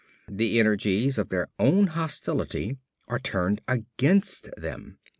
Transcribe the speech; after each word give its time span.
The 0.31 0.59
energies 0.59 1.19
of 1.19 1.29
their 1.29 1.49
own 1.59 1.85
hostility 1.85 2.77
are 3.07 3.19
turned 3.19 3.61
against 3.67 4.49
them. 4.57 4.97